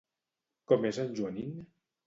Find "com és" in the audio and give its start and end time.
0.71-1.01